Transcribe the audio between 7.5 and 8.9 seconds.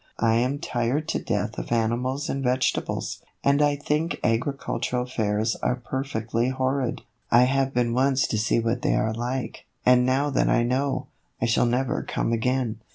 been once to see what